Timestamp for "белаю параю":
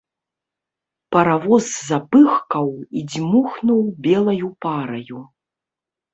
4.09-5.21